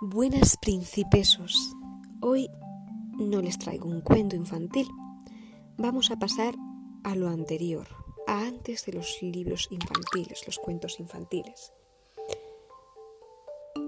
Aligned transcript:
Buenas 0.00 0.56
principesos. 0.56 1.74
Hoy 2.20 2.48
no 3.18 3.40
les 3.40 3.58
traigo 3.58 3.88
un 3.88 4.00
cuento 4.00 4.36
infantil. 4.36 4.88
Vamos 5.76 6.10
a 6.10 6.18
pasar 6.18 6.54
a 7.04 7.14
lo 7.14 7.28
anterior, 7.28 7.88
a 8.26 8.46
antes 8.46 8.84
de 8.86 8.94
los 8.94 9.22
libros 9.22 9.68
infantiles, 9.70 10.46
los 10.46 10.58
cuentos 10.58 10.98
infantiles. 11.00 11.72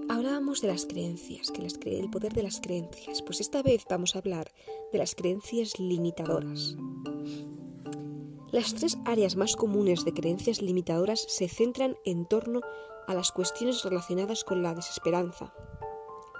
Hablábamos 0.07 0.61
de 0.61 0.69
las 0.69 0.85
creencias, 0.85 1.51
que 1.51 1.61
las 1.61 1.77
el 1.83 2.09
poder 2.09 2.33
de 2.33 2.43
las 2.43 2.61
creencias. 2.61 3.21
Pues 3.21 3.41
esta 3.41 3.61
vez 3.61 3.83
vamos 3.89 4.15
a 4.15 4.19
hablar 4.19 4.51
de 4.91 4.99
las 4.99 5.15
creencias 5.15 5.79
limitadoras. 5.79 6.75
Las 8.55 8.73
tres 8.73 8.97
áreas 9.03 9.35
más 9.35 9.57
comunes 9.57 10.05
de 10.05 10.13
creencias 10.13 10.61
limitadoras 10.61 11.25
se 11.27 11.49
centran 11.49 11.97
en 12.05 12.25
torno 12.25 12.61
a 13.05 13.13
las 13.13 13.33
cuestiones 13.33 13.83
relacionadas 13.83 14.45
con 14.45 14.63
la 14.63 14.73
desesperanza, 14.73 15.53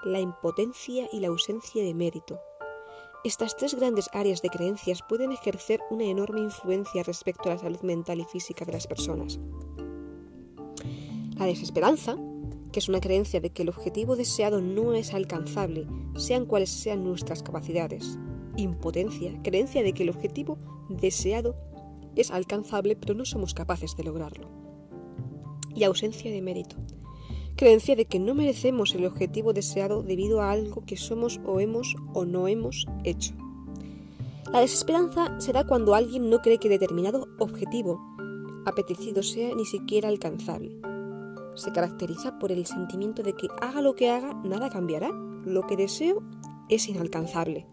la 0.02 0.18
impotencia 0.18 1.10
y 1.12 1.20
la 1.20 1.28
ausencia 1.28 1.84
de 1.84 1.92
mérito. 1.92 2.40
Estas 3.22 3.54
tres 3.54 3.74
grandes 3.74 4.08
áreas 4.14 4.40
de 4.40 4.48
creencias 4.48 5.00
pueden 5.06 5.30
ejercer 5.30 5.80
una 5.90 6.04
enorme 6.04 6.40
influencia 6.40 7.02
respecto 7.02 7.50
a 7.50 7.52
la 7.52 7.58
salud 7.58 7.82
mental 7.82 8.18
y 8.18 8.24
física 8.24 8.64
de 8.64 8.72
las 8.72 8.86
personas. 8.86 9.38
La 11.36 11.44
desesperanza, 11.44 12.16
que 12.72 12.78
es 12.78 12.88
una 12.88 13.00
creencia 13.00 13.42
de 13.42 13.50
que 13.50 13.60
el 13.60 13.68
objetivo 13.68 14.16
deseado 14.16 14.62
no 14.62 14.94
es 14.94 15.12
alcanzable, 15.12 15.86
sean 16.16 16.46
cuales 16.46 16.70
sean 16.70 17.04
nuestras 17.04 17.42
capacidades. 17.42 18.18
Impotencia, 18.56 19.38
creencia 19.42 19.82
de 19.82 19.92
que 19.92 20.04
el 20.04 20.08
objetivo 20.08 20.56
deseado 20.88 21.56
es 22.16 22.30
alcanzable 22.30 22.96
pero 22.96 23.14
no 23.14 23.24
somos 23.24 23.54
capaces 23.54 23.96
de 23.96 24.04
lograrlo. 24.04 24.48
Y 25.74 25.84
ausencia 25.84 26.30
de 26.30 26.42
mérito. 26.42 26.76
Creencia 27.56 27.96
de 27.96 28.06
que 28.06 28.18
no 28.18 28.34
merecemos 28.34 28.94
el 28.94 29.06
objetivo 29.06 29.52
deseado 29.52 30.02
debido 30.02 30.42
a 30.42 30.50
algo 30.50 30.84
que 30.84 30.96
somos 30.96 31.40
o 31.46 31.60
hemos 31.60 31.96
o 32.12 32.24
no 32.24 32.48
hemos 32.48 32.86
hecho. 33.04 33.34
La 34.52 34.60
desesperanza 34.60 35.40
se 35.40 35.52
da 35.52 35.66
cuando 35.66 35.94
alguien 35.94 36.30
no 36.30 36.40
cree 36.40 36.58
que 36.58 36.68
determinado 36.68 37.26
objetivo 37.38 38.00
apetecido 38.66 39.22
sea 39.22 39.54
ni 39.54 39.64
siquiera 39.64 40.08
alcanzable. 40.08 40.80
Se 41.54 41.72
caracteriza 41.72 42.38
por 42.38 42.52
el 42.52 42.66
sentimiento 42.66 43.22
de 43.22 43.32
que 43.32 43.48
haga 43.62 43.80
lo 43.80 43.94
que 43.94 44.10
haga, 44.10 44.34
nada 44.44 44.68
cambiará. 44.68 45.10
Lo 45.44 45.66
que 45.66 45.76
deseo 45.76 46.22
es 46.68 46.88
inalcanzable. 46.88 47.66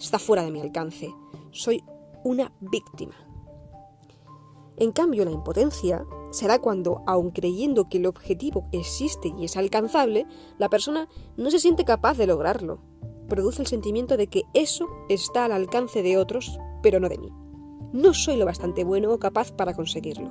Está 0.00 0.18
fuera 0.18 0.42
de 0.42 0.50
mi 0.50 0.60
alcance. 0.60 1.14
Soy 1.52 1.84
una 2.24 2.52
víctima. 2.60 3.14
En 4.80 4.92
cambio, 4.92 5.26
la 5.26 5.30
impotencia 5.30 6.06
será 6.30 6.58
cuando, 6.58 7.02
aun 7.06 7.30
creyendo 7.32 7.90
que 7.90 7.98
el 7.98 8.06
objetivo 8.06 8.66
existe 8.72 9.30
y 9.38 9.44
es 9.44 9.58
alcanzable, 9.58 10.26
la 10.56 10.70
persona 10.70 11.06
no 11.36 11.50
se 11.50 11.58
siente 11.58 11.84
capaz 11.84 12.16
de 12.16 12.26
lograrlo. 12.26 12.80
Produce 13.28 13.60
el 13.60 13.68
sentimiento 13.68 14.16
de 14.16 14.28
que 14.28 14.44
eso 14.54 14.88
está 15.10 15.44
al 15.44 15.52
alcance 15.52 16.02
de 16.02 16.16
otros, 16.16 16.58
pero 16.82 16.98
no 16.98 17.10
de 17.10 17.18
mí. 17.18 17.28
No 17.92 18.14
soy 18.14 18.36
lo 18.36 18.46
bastante 18.46 18.82
bueno 18.82 19.12
o 19.12 19.18
capaz 19.18 19.52
para 19.52 19.74
conseguirlo. 19.74 20.30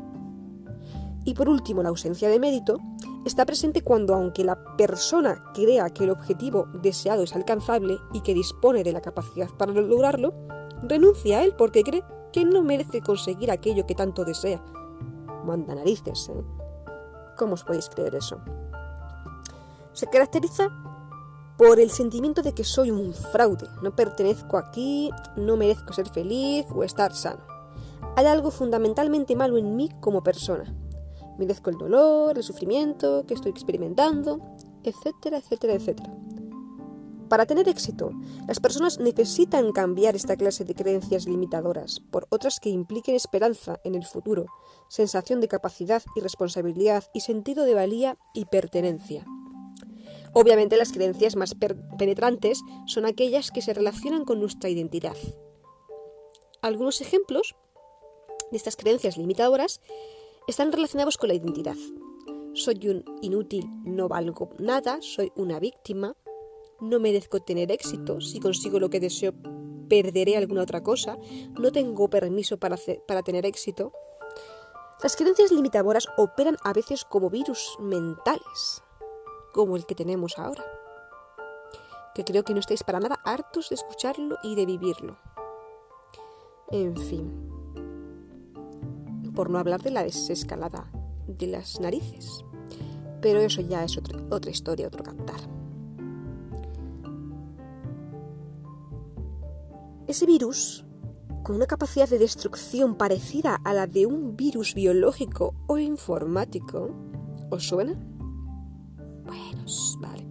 Y 1.26 1.36
por 1.36 1.48
último, 1.48 1.84
la 1.84 1.90
ausencia 1.90 2.28
de 2.28 2.40
mérito 2.40 2.80
está 3.26 3.46
presente 3.46 3.84
cuando, 3.84 4.16
aunque 4.16 4.44
la 4.44 4.58
persona 4.78 5.44
crea 5.54 5.92
que 5.92 6.06
el 6.06 6.10
objetivo 6.10 6.66
deseado 6.82 7.22
es 7.22 7.36
alcanzable 7.36 8.00
y 8.14 8.22
que 8.22 8.34
dispone 8.34 8.84
de 8.84 8.94
la 8.94 9.02
capacidad 9.02 9.50
para 9.60 9.74
lograrlo, 9.74 10.34
renuncia 10.82 11.38
a 11.38 11.44
él 11.44 11.54
porque 11.56 11.84
cree 11.84 12.04
que 12.32 12.46
no 12.46 12.64
merece 12.64 13.02
conseguir 13.02 13.52
aquello 13.52 13.86
que 13.86 13.96
tanto 13.96 14.26
desea. 14.26 14.64
Manda 15.46 15.76
narices, 15.76 16.30
¿eh? 16.30 16.44
¿Cómo 17.38 17.54
os 17.54 17.64
podéis 17.64 17.90
creer 17.90 18.16
eso? 18.16 18.40
Se 19.94 20.08
caracteriza 20.08 20.70
por 21.58 21.80
el 21.80 21.90
sentimiento 21.90 22.42
de 22.42 22.54
que 22.54 22.64
soy 22.64 22.92
un 22.92 23.14
fraude, 23.14 23.68
no 23.82 23.96
pertenezco 23.96 24.58
aquí, 24.58 25.10
no 25.36 25.58
merezco 25.58 25.94
ser 25.94 26.10
feliz 26.10 26.66
o 26.74 26.84
estar 26.84 27.14
sano. 27.14 27.42
Hay 28.16 28.26
algo 28.26 28.52
fundamentalmente 28.52 29.36
malo 29.36 29.58
en 29.58 29.76
mí 29.76 29.90
como 30.00 30.24
persona. 30.24 30.74
Merezco 31.38 31.70
el 31.70 31.78
dolor, 31.78 32.38
el 32.38 32.44
sufrimiento 32.44 33.26
que 33.26 33.34
estoy 33.34 33.52
experimentando, 33.52 34.40
etcétera, 34.84 35.38
etcétera, 35.38 35.74
etcétera. 35.74 36.14
Para 37.30 37.46
tener 37.46 37.70
éxito, 37.70 38.12
las 38.48 38.60
personas 38.60 39.00
necesitan 39.00 39.72
cambiar 39.72 40.16
esta 40.16 40.36
clase 40.36 40.66
de 40.66 40.74
creencias 40.74 41.28
limitadoras 41.28 42.00
por 42.00 42.26
otras 42.30 42.60
que 42.60 42.70
impliquen 42.70 43.16
esperanza 43.16 43.80
en 43.84 43.94
el 43.94 44.04
futuro, 44.04 44.48
sensación 44.88 45.40
de 45.40 45.48
capacidad 45.48 46.02
y 46.16 46.22
responsabilidad 46.22 47.04
y 47.14 47.22
sentido 47.22 47.66
de 47.66 47.76
valía 47.76 48.18
y 48.34 48.46
pertenencia. 48.46 49.26
Obviamente 50.34 50.76
las 50.76 50.92
creencias 50.92 51.36
más 51.36 51.56
penetrantes 51.98 52.62
son 52.88 53.06
aquellas 53.06 53.52
que 53.52 53.62
se 53.62 53.76
relacionan 53.76 54.26
con 54.26 54.40
nuestra 54.40 54.70
identidad. 54.70 55.18
Algunos 56.64 57.00
ejemplos 57.00 57.56
de 58.50 58.58
estas 58.58 58.76
creencias 58.76 59.18
limitadoras 59.18 59.82
están 60.48 60.72
relacionados 60.72 61.18
con 61.18 61.30
la 61.30 61.36
identidad. 61.36 61.78
Soy 62.54 62.88
un 62.88 63.06
inútil, 63.22 63.66
no 63.84 64.08
valgo 64.08 64.50
nada, 64.58 64.98
soy 65.02 65.32
una 65.36 65.60
víctima, 65.60 66.16
no 66.82 67.00
merezco 67.00 67.42
tener 67.42 67.72
éxito, 67.72 68.22
si 68.22 68.40
consigo 68.40 68.80
lo 68.80 68.90
que 68.90 69.00
deseo 69.00 69.34
perderé 69.90 70.38
alguna 70.38 70.62
otra 70.62 70.82
cosa, 70.84 71.18
no 71.60 71.72
tengo 71.72 72.10
permiso 72.10 72.58
para, 72.58 72.78
para 73.08 73.24
tener 73.24 73.46
éxito. 73.46 73.92
Las 75.02 75.16
creencias 75.16 75.52
limitadoras 75.52 76.08
operan 76.18 76.58
a 76.64 76.72
veces 76.74 77.04
como 77.04 77.30
virus 77.30 77.78
mentales, 77.80 78.84
como 79.54 79.76
el 79.76 79.86
que 79.86 79.96
tenemos 79.96 80.38
ahora, 80.38 80.64
que 82.14 82.24
creo 82.24 82.44
que 82.44 82.54
no 82.54 82.60
estáis 82.60 82.84
para 82.84 83.00
nada 83.00 83.20
hartos 83.26 83.70
de 83.70 83.76
escucharlo 83.76 84.38
y 84.44 84.56
de 84.56 84.66
vivirlo. 84.66 85.18
En 86.72 86.96
fin, 86.96 87.50
por 89.34 89.50
no 89.50 89.58
hablar 89.58 89.82
de 89.82 89.92
la 89.92 90.04
desescalada 90.04 90.92
de 91.28 91.48
las 91.48 91.80
narices, 91.80 92.46
pero 93.22 93.40
eso 93.40 93.62
ya 93.62 93.84
es 93.84 93.98
otra 94.30 94.52
historia, 94.52 94.88
otro 94.88 95.04
cantar. 95.04 95.59
Ese 100.10 100.26
virus, 100.26 100.84
con 101.44 101.56
una 101.56 101.68
capacidad 101.68 102.10
de 102.10 102.18
destrucción 102.18 102.96
parecida 102.96 103.60
a 103.64 103.76
la 103.76 103.86
de 103.86 104.08
un 104.08 104.36
virus 104.36 104.74
biológico 104.74 105.54
o 105.68 105.78
informático, 105.78 106.90
¿os 107.52 107.68
suena? 107.68 107.94
Bueno, 109.24 109.66
vale. 110.00 110.28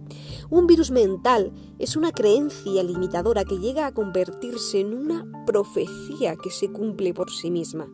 Un 0.49 0.67
virus 0.67 0.91
mental 0.91 1.53
es 1.79 1.95
una 1.95 2.11
creencia 2.11 2.83
limitadora 2.83 3.45
que 3.45 3.57
llega 3.57 3.87
a 3.87 3.93
convertirse 3.93 4.81
en 4.81 4.93
una 4.93 5.25
profecía 5.45 6.35
que 6.35 6.49
se 6.49 6.69
cumple 6.69 7.13
por 7.13 7.31
sí 7.31 7.49
misma 7.49 7.87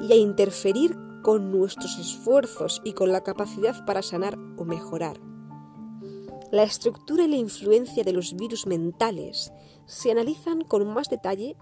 y 0.00 0.12
a 0.12 0.14
interferir 0.14 0.96
con 1.24 1.50
nuestros 1.50 1.98
esfuerzos 1.98 2.80
y 2.84 2.92
con 2.92 3.10
la 3.10 3.24
capacidad 3.24 3.84
para 3.84 4.02
sanar 4.02 4.38
o 4.56 4.64
mejorar. 4.64 5.27
La 6.50 6.62
estructura 6.62 7.24
y 7.24 7.28
la 7.28 7.36
influencia 7.36 8.04
de 8.04 8.12
los 8.12 8.34
virus 8.34 8.66
mentales 8.66 9.52
se 9.84 10.10
analizan 10.10 10.62
con 10.62 10.86
más 10.86 11.10
detalle, 11.10 11.56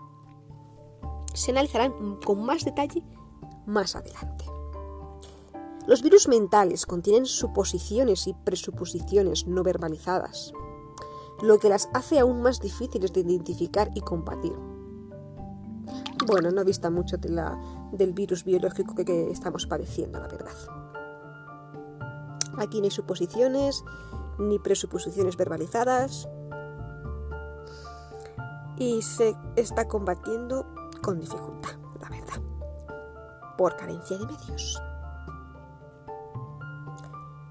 se 1.34 1.50
analizarán 1.50 2.20
con 2.24 2.44
más 2.44 2.64
detalle 2.64 3.02
más 3.66 3.96
adelante. 3.96 4.44
Los 5.88 6.02
virus 6.02 6.28
mentales 6.28 6.86
contienen 6.86 7.26
suposiciones 7.26 8.28
y 8.28 8.34
presuposiciones 8.34 9.48
no 9.48 9.64
verbalizadas, 9.64 10.52
lo 11.42 11.58
que 11.58 11.68
las 11.68 11.88
hace 11.92 12.20
aún 12.20 12.40
más 12.40 12.60
difíciles 12.60 13.12
de 13.12 13.20
identificar 13.20 13.90
y 13.94 14.00
combatir. 14.02 14.54
Bueno, 16.26 16.50
no 16.50 16.64
vista 16.64 16.90
mucho 16.90 17.16
del 17.18 18.12
virus 18.12 18.44
biológico 18.44 18.94
que, 18.94 19.04
que 19.04 19.30
estamos 19.30 19.66
padeciendo, 19.66 20.20
la 20.20 20.28
verdad. 20.28 20.54
Aquí 22.58 22.78
no 22.78 22.84
hay 22.84 22.90
suposiciones, 22.90 23.84
ni 24.38 24.58
presuposiciones 24.58 25.36
verbalizadas 25.36 26.28
y 28.78 29.02
se 29.02 29.36
está 29.56 29.88
combatiendo 29.88 30.66
con 31.02 31.20
dificultad, 31.20 31.76
la 32.00 32.08
verdad, 32.08 32.42
por 33.56 33.76
carencia 33.76 34.18
de 34.18 34.26
medios. 34.26 34.82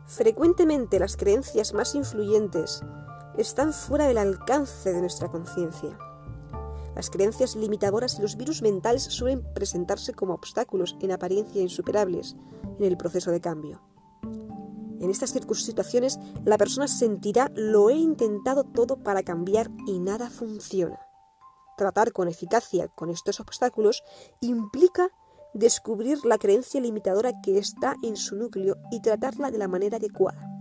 Frecuentemente 0.06 1.00
las 1.00 1.18
creencias 1.18 1.74
más 1.74 1.96
influyentes 1.96 2.84
están 3.38 3.74
fuera 3.74 4.08
del 4.08 4.18
alcance 4.18 4.94
de 4.94 5.02
nuestra 5.02 5.30
conciencia. 5.30 5.98
Las 6.96 7.10
creencias 7.10 7.56
limitadoras 7.56 8.18
y 8.18 8.22
los 8.22 8.38
virus 8.38 8.62
mentales 8.62 9.04
suelen 9.04 9.44
presentarse 9.54 10.14
como 10.14 10.34
obstáculos 10.34 10.96
en 11.02 11.12
apariencia 11.12 11.62
insuperables 11.62 12.38
en 12.80 12.86
el 12.86 12.96
proceso 12.96 13.32
de 13.32 13.42
cambio. 13.42 13.82
En 15.00 15.10
estas 15.10 15.32
situaciones, 15.32 16.20
la 16.46 16.58
persona 16.58 16.88
sentirá 16.88 17.52
lo 17.56 17.90
he 17.90 17.96
intentado 17.96 18.64
todo 18.64 18.98
para 18.98 19.24
cambiar 19.24 19.70
y 19.88 20.00
nada 20.00 20.30
funciona. 20.30 21.00
Tratar 21.78 22.14
con 22.14 22.28
eficacia 22.28 22.88
con 22.88 23.10
estos 23.10 23.40
obstáculos 23.40 24.04
implica 24.42 25.10
descubrir 25.54 26.26
la 26.26 26.38
creencia 26.38 26.82
limitadora 26.82 27.42
que 27.42 27.58
está 27.58 27.96
en 28.04 28.16
su 28.16 28.36
núcleo 28.36 28.78
y 28.92 29.02
tratarla 29.02 29.52
de 29.52 29.58
la 29.58 29.68
manera 29.68 29.98
adecuada. 29.98 30.52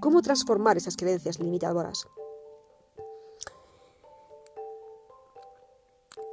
cómo 0.00 0.20
transformar 0.20 0.76
esas 0.76 0.96
creencias 0.96 1.38
limitadoras. 1.38 2.08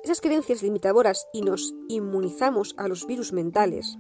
Esas 0.04 0.22
creencias 0.22 0.64
limitadoras 0.64 1.28
y 1.34 1.44
nos 1.44 1.76
inmunizamos 1.88 2.74
a 2.78 2.88
los 2.88 3.06
virus 3.06 3.32
mentales. 3.32 4.00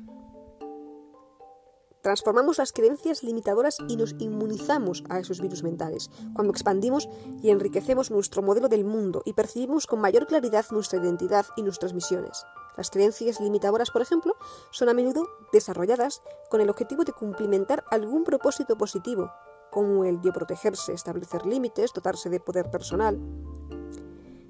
Transformamos 2.01 2.57
las 2.59 2.71
creencias 2.71 3.23
limitadoras 3.23 3.77
y 3.89 3.97
nos 3.97 4.15
inmunizamos 4.19 5.03
a 5.09 5.19
esos 5.19 5.41
virus 5.41 5.63
mentales, 5.63 6.09
cuando 6.33 6.51
expandimos 6.51 7.09
y 7.41 7.49
enriquecemos 7.49 8.09
nuestro 8.09 8.41
modelo 8.41 8.69
del 8.69 8.85
mundo 8.85 9.21
y 9.25 9.33
percibimos 9.33 9.85
con 9.85 9.99
mayor 9.99 10.25
claridad 10.25 10.65
nuestra 10.71 10.99
identidad 10.99 11.45
y 11.57 11.63
nuestras 11.63 11.93
misiones. 11.93 12.45
Las 12.77 12.89
creencias 12.89 13.41
limitadoras, 13.41 13.91
por 13.91 14.01
ejemplo, 14.01 14.37
son 14.71 14.87
a 14.87 14.93
menudo 14.93 15.27
desarrolladas 15.51 16.21
con 16.49 16.61
el 16.61 16.69
objetivo 16.69 17.03
de 17.03 17.11
cumplimentar 17.11 17.83
algún 17.91 18.23
propósito 18.23 18.77
positivo, 18.77 19.29
como 19.69 20.05
el 20.05 20.21
de 20.21 20.31
protegerse, 20.31 20.93
establecer 20.93 21.45
límites, 21.45 21.91
dotarse 21.93 22.29
de 22.29 22.39
poder 22.39 22.71
personal. 22.71 23.19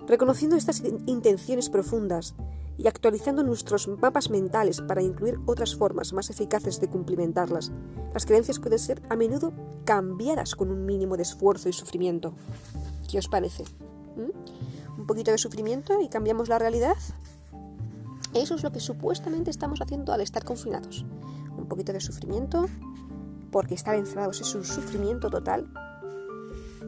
Reconociendo 0.06 0.56
estas 0.56 0.82
intenciones 1.08 1.70
profundas 1.70 2.36
y 2.80 2.88
actualizando 2.88 3.44
nuestros 3.44 3.90
mapas 3.90 4.30
mentales 4.30 4.80
para 4.80 5.02
incluir 5.02 5.38
otras 5.46 5.76
formas 5.76 6.14
más 6.14 6.30
eficaces 6.30 6.80
de 6.80 6.88
cumplimentarlas, 6.88 7.74
las 8.14 8.26
creencias 8.26 8.60
pueden 8.60 8.80
ser 8.80 9.02
a 9.10 9.18
menudo 9.18 9.52
cambiadas 9.84 10.56
con 10.56 10.72
un 10.72 10.86
mínimo 10.86 11.18
de 11.18 11.24
esfuerzo 11.24 11.68
y 11.68 11.74
sufrimiento. 11.74 12.34
¿Qué 13.12 13.20
os 13.20 13.28
parece? 13.28 13.66
¿Mm? 14.16 15.00
¿Un 15.02 15.06
poquito 15.06 15.32
de 15.32 15.38
sufrimiento 15.38 16.00
y 16.02 16.08
cambiamos 16.08 16.48
la 16.48 16.58
realidad? 16.58 16.96
Eso 18.34 18.56
es 18.56 18.64
lo 18.64 18.72
que 18.72 18.80
supuestamente 18.80 19.52
estamos 19.52 19.82
haciendo 19.82 20.14
al 20.14 20.22
estar 20.22 20.46
confinados. 20.46 21.06
Un 21.58 21.68
poquito 21.68 21.92
de 21.92 22.00
sufrimiento, 22.00 22.68
porque 23.52 23.76
estar 23.76 23.96
encerrados 23.96 24.40
es 24.40 24.56
un 24.56 24.64
sufrimiento 24.64 25.30
total. 25.30 25.68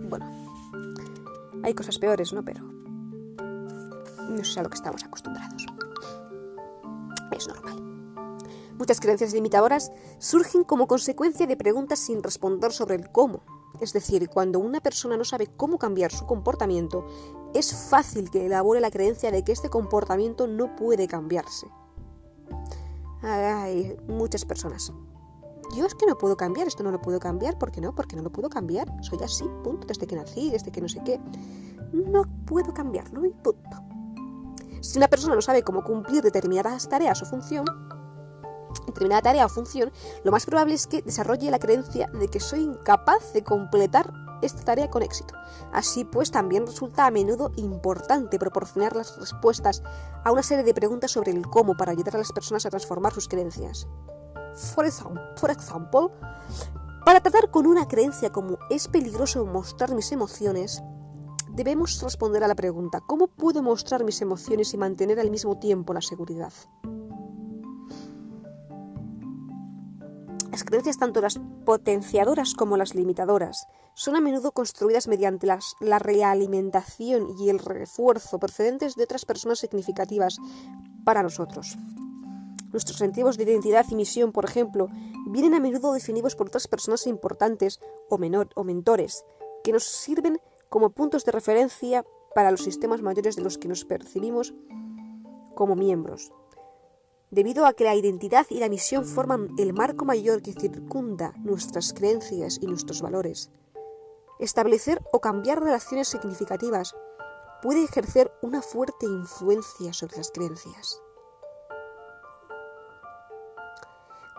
Bueno, 0.10 0.26
hay 1.64 1.74
cosas 1.74 2.00
peores, 2.00 2.32
¿no? 2.32 2.46
Pero 2.46 2.64
no 4.32 4.42
es 4.42 4.58
a 4.58 4.64
lo 4.64 4.70
que 4.70 4.76
estamos 4.76 5.04
acostumbrados. 5.04 5.70
Normal. 7.48 7.92
Muchas 8.78 9.00
creencias 9.00 9.34
limitadoras 9.34 9.92
surgen 10.18 10.64
como 10.64 10.88
consecuencia 10.88 11.46
de 11.46 11.56
preguntas 11.56 12.00
sin 12.00 12.24
responder 12.24 12.72
sobre 12.72 12.96
el 12.96 13.12
cómo. 13.12 13.42
Es 13.80 13.94
decir, 13.94 14.28
cuando 14.30 14.60
una 14.60 14.80
persona 14.80 15.18
no 15.18 15.24
sabe 15.24 15.48
cómo 15.48 15.78
cambiar 15.78 16.12
su 16.12 16.26
comportamiento, 16.26 17.06
es 17.54 17.74
fácil 17.90 18.30
que 18.30 18.46
elabore 18.46 18.80
la 18.80 18.92
creencia 18.92 19.32
de 19.32 19.44
que 19.44 19.52
este 19.52 19.70
comportamiento 19.70 20.48
no 20.48 20.76
puede 20.76 21.08
cambiarse. 21.08 21.68
Hay 23.22 23.98
muchas 24.08 24.46
personas. 24.46 24.92
Yo 25.76 25.86
es 25.86 25.96
que 25.96 26.06
no 26.06 26.18
puedo 26.18 26.36
cambiar, 26.36 26.68
esto 26.68 26.84
no 26.84 26.92
lo 26.92 27.02
puedo 27.02 27.20
cambiar, 27.20 27.58
¿por 27.58 27.72
qué 27.72 27.80
no? 27.80 27.96
Porque 27.96 28.16
no 28.16 28.24
lo 28.24 28.32
puedo 28.32 28.50
cambiar, 28.50 28.92
soy 29.04 29.20
así, 29.24 29.46
punto, 29.64 29.88
desde 29.88 30.06
que 30.06 30.16
nací, 30.16 30.50
desde 30.50 30.72
que 30.72 30.82
no 30.82 30.90
sé 30.90 31.02
qué. 31.06 31.20
No 31.94 32.24
puedo 32.46 32.74
cambiarlo 32.74 33.26
y 33.26 33.30
punto. 33.30 33.78
Si 34.81 34.98
una 34.98 35.07
persona 35.07 35.36
no 35.36 35.42
sabe 35.42 35.63
cómo 35.63 35.83
cumplir 35.83 36.24
determinadas 36.24 36.89
tareas 36.89 37.22
o 37.22 37.25
función, 37.25 37.66
determinada 38.88 39.22
tarea 39.22 39.45
o 39.45 39.50
función, 39.50 39.92
lo 40.24 40.31
más 40.31 40.45
probable 40.45 40.74
es 40.74 40.88
que 40.88 41.04
desarrolle 41.04 41.51
la 41.51 41.60
creencia 41.60 42.07
de 42.07 42.28
que 42.28 42.39
soy 42.39 42.62
incapaz 42.62 43.31
de 43.33 43.44
completar 43.44 44.12
esta 44.42 44.63
tarea 44.63 44.89
con 44.89 45.04
éxito. 45.04 45.36
Así 45.72 46.04
pues, 46.04 46.31
también 46.31 46.66
resulta 46.66 47.06
a 47.06 47.12
menudo 47.12 47.51
importante 47.57 48.39
proporcionar 48.39 48.95
las 48.95 49.18
respuestas 49.19 49.83
a 50.24 50.31
una 50.31 50.42
serie 50.42 50.63
de 50.63 50.74
preguntas 50.74 51.12
sobre 51.12 51.31
el 51.31 51.45
cómo 51.48 51.78
para 51.78 51.92
ayudar 51.92 52.16
a 52.16 52.19
las 52.19 52.31
personas 52.31 52.66
a 52.66 52.72
transformar 52.72 53.13
sus 53.13 53.28
creencias. 53.28 53.88
Por 54.75 54.86
ejemplo, 55.51 56.12
para 57.06 57.22
tratar 57.22 57.51
con 57.51 57.68
una 57.68 57.88
creencia 57.88 58.31
como 58.31 58.57
es 58.72 58.88
peligroso 58.88 59.45
mostrar 59.45 59.94
mis 59.94 60.12
emociones, 60.12 60.81
debemos 61.53 62.01
responder 62.01 62.44
a 62.44 62.48
la 62.48 62.56
pregunta 62.56 63.01
¿cómo 63.06 63.27
puedo 63.27 63.62
mostrar 63.62 64.03
mis 64.03 64.21
emociones 64.21 64.74
y 64.74 64.77
mantener 64.77 65.19
al 65.19 65.31
mismo 65.31 65.57
tiempo 65.57 65.94
la 65.94 66.01
seguridad? 66.01 66.53
Las 70.51 70.65
creencias, 70.65 70.98
tanto 70.98 71.21
las 71.21 71.39
potenciadoras 71.65 72.56
como 72.56 72.75
las 72.75 72.94
limitadoras, 72.94 73.68
son 73.94 74.18
a 74.18 74.21
menudo 74.21 74.51
construidas 74.51 75.07
mediante 75.07 75.48
la 75.48 76.00
realimentación 76.00 77.27
y 77.39 77.50
el 77.50 77.59
refuerzo 77.59 78.38
procedentes 78.38 78.95
de 78.95 79.04
otras 79.04 79.25
personas 79.25 79.59
significativas 79.59 80.38
para 81.06 81.24
nosotros. 81.24 81.77
Nuestros 82.71 82.97
sentidos 82.97 83.38
de 83.38 83.44
identidad 83.44 83.86
y 83.89 83.95
misión, 83.95 84.31
por 84.31 84.45
ejemplo, 84.45 84.88
vienen 85.27 85.54
a 85.54 85.59
menudo 85.59 85.94
definidos 85.94 86.36
por 86.36 86.47
otras 86.47 86.68
personas 86.68 87.07
importantes 87.07 87.80
o, 88.09 88.18
menor, 88.18 88.50
o 88.56 88.63
mentores, 88.63 89.25
que 89.63 89.71
nos 89.71 89.83
sirven 89.83 90.39
como 90.71 90.89
puntos 90.89 91.23
de 91.25 91.31
referencia 91.31 92.03
para 92.33 92.50
los 92.50 92.63
sistemas 92.63 93.03
mayores 93.03 93.35
de 93.35 93.44
los 93.44 93.59
que 93.59 93.68
nos 93.68 93.85
percibimos 93.85 94.56
como 95.53 95.75
miembros 95.75 96.33
debido 97.31 97.65
a 97.65 97.73
que 97.73 97.85
la 97.85 97.95
identidad 97.95 98.45
y 98.50 98.59
la 98.59 98.69
misión 98.69 99.06
forman 99.06 99.50
el 99.57 99.73
marco 99.73 100.06
mayor 100.06 100.41
que 100.41 100.53
circunda 100.53 101.33
nuestras 101.38 101.94
creencias 101.94 102.59
y 102.62 102.68
nuestros 102.68 103.01
valores. 103.01 103.50
Establecer 104.39 105.01
o 105.13 105.21
cambiar 105.21 105.63
relaciones 105.63 106.09
significativas 106.09 106.94
puede 107.62 107.83
ejercer 107.83 108.31
una 108.41 108.62
fuerte 108.62 109.06
influencia 109.06 109.94
sobre 109.94 110.18
las 110.18 110.31
creencias. 110.31 111.01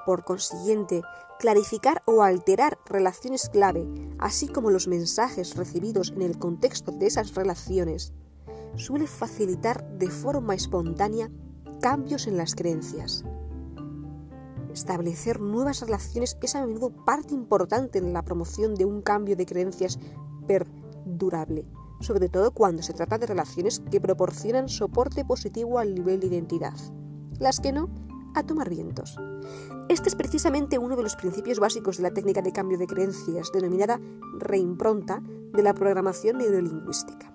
Por 0.04 0.24
consiguiente, 0.24 1.02
clarificar 1.38 2.02
o 2.06 2.22
alterar 2.22 2.78
relaciones 2.86 3.48
clave, 3.48 3.86
así 4.18 4.48
como 4.48 4.70
los 4.70 4.88
mensajes 4.88 5.56
recibidos 5.56 6.12
en 6.14 6.22
el 6.22 6.38
contexto 6.38 6.92
de 6.92 7.06
esas 7.06 7.34
relaciones, 7.34 8.12
suele 8.76 9.06
facilitar 9.06 9.98
de 9.98 10.08
forma 10.08 10.54
espontánea 10.54 11.30
cambios 11.80 12.26
en 12.26 12.36
las 12.36 12.54
creencias. 12.54 13.24
Establecer 14.72 15.40
nuevas 15.40 15.80
relaciones 15.80 16.38
es 16.40 16.54
a 16.54 16.64
menudo 16.64 16.90
parte 17.04 17.34
importante 17.34 17.98
en 17.98 18.12
la 18.12 18.22
promoción 18.22 18.74
de 18.74 18.86
un 18.86 19.02
cambio 19.02 19.36
de 19.36 19.44
creencias 19.44 19.98
perdurable, 20.46 21.66
sobre 22.00 22.28
todo 22.28 22.52
cuando 22.52 22.82
se 22.82 22.94
trata 22.94 23.18
de 23.18 23.26
relaciones 23.26 23.82
que 23.90 24.00
proporcionan 24.00 24.68
soporte 24.68 25.24
positivo 25.24 25.78
al 25.78 25.94
nivel 25.94 26.20
de 26.20 26.28
identidad. 26.28 26.74
Las 27.38 27.60
que 27.60 27.72
no, 27.72 27.90
a 28.34 28.42
tomar 28.44 28.68
vientos. 28.70 29.18
Este 29.88 30.08
es 30.08 30.14
precisamente 30.14 30.78
uno 30.78 30.96
de 30.96 31.02
los 31.02 31.16
principios 31.16 31.58
básicos 31.58 31.96
de 31.96 32.04
la 32.04 32.14
técnica 32.14 32.42
de 32.42 32.52
cambio 32.52 32.78
de 32.78 32.86
creencias 32.86 33.50
denominada 33.52 34.00
reimpronta 34.38 35.22
de 35.52 35.62
la 35.62 35.74
programación 35.74 36.38
neurolingüística. 36.38 37.32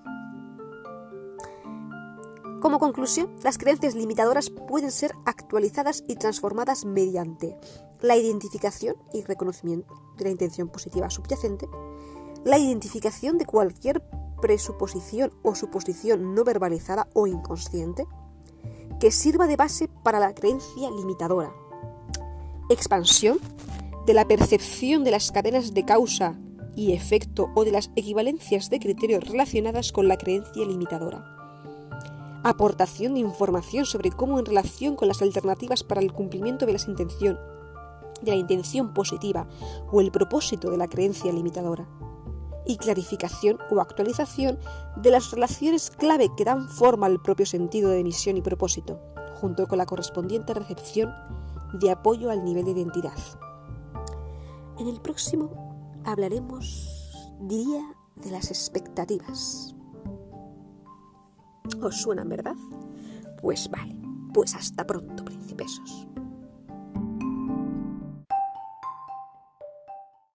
Como 2.61 2.79
conclusión, 2.79 3.29
las 3.43 3.59
creencias 3.59 3.93
limitadoras 3.93 4.49
pueden 4.49 4.91
ser 4.91 5.13
actualizadas 5.25 6.03
y 6.07 6.15
transformadas 6.15 6.85
mediante 6.85 7.55
la 8.01 8.15
identificación 8.15 8.95
y 9.13 9.23
reconocimiento 9.23 9.93
de 10.17 10.25
la 10.25 10.31
intención 10.31 10.67
positiva 10.67 11.09
subyacente, 11.09 11.67
la 12.43 12.57
identificación 12.57 13.37
de 13.37 13.45
cualquier 13.45 14.01
presuposición 14.41 15.31
o 15.43 15.55
suposición 15.55 16.33
no 16.33 16.43
verbalizada 16.43 17.07
o 17.13 17.27
inconsciente 17.27 18.05
que 18.99 19.11
sirva 19.11 19.47
de 19.47 19.55
base 19.55 19.87
para 19.87 20.19
la 20.19 20.33
creencia 20.33 20.89
limitadora, 20.89 21.53
expansión 22.69 23.39
de 24.05 24.13
la 24.13 24.27
percepción 24.27 25.03
de 25.03 25.11
las 25.11 25.31
cadenas 25.31 25.73
de 25.73 25.85
causa 25.85 26.39
y 26.75 26.93
efecto 26.93 27.49
o 27.55 27.65
de 27.65 27.71
las 27.71 27.91
equivalencias 27.95 28.69
de 28.69 28.79
criterios 28.79 29.23
relacionadas 29.25 29.91
con 29.91 30.07
la 30.07 30.17
creencia 30.17 30.65
limitadora. 30.65 31.25
Aportación 32.43 33.15
de 33.15 33.19
información 33.19 33.85
sobre 33.85 34.11
cómo 34.11 34.39
en 34.39 34.45
relación 34.45 34.95
con 34.95 35.07
las 35.07 35.21
alternativas 35.21 35.83
para 35.83 36.01
el 36.01 36.13
cumplimiento 36.13 36.65
de, 36.65 36.73
intención, 36.87 37.37
de 38.21 38.31
la 38.31 38.37
intención 38.37 38.93
positiva 38.93 39.47
o 39.91 40.01
el 40.01 40.11
propósito 40.11 40.69
de 40.69 40.77
la 40.77 40.87
creencia 40.87 41.33
limitadora, 41.33 41.87
y 42.67 42.77
clarificación 42.77 43.57
o 43.71 43.79
actualización 43.79 44.59
de 44.97 45.11
las 45.11 45.31
relaciones 45.31 45.89
clave 45.89 46.29
que 46.35 46.43
dan 46.43 46.67
forma 46.67 47.07
al 47.07 47.21
propio 47.21 47.45
sentido 47.45 47.89
de 47.89 48.03
misión 48.03 48.37
y 48.37 48.41
propósito, 48.41 48.99
junto 49.39 49.67
con 49.67 49.77
la 49.77 49.85
correspondiente 49.85 50.53
recepción 50.53 51.11
de 51.73 51.91
apoyo 51.91 52.29
al 52.29 52.43
nivel 52.43 52.65
de 52.65 52.71
identidad. 52.71 53.17
En 54.79 54.87
el 54.87 55.01
próximo 55.01 56.01
hablaremos, 56.05 57.33
diría, 57.41 57.81
de 58.15 58.31
las 58.31 58.49
expectativas. 58.49 59.75
¿Os 61.81 62.01
suenan, 62.01 62.29
verdad? 62.29 62.55
Pues 63.41 63.69
vale, 63.69 63.95
pues 64.33 64.55
hasta 64.55 64.85
pronto, 64.85 65.23
principesos. 65.25 66.07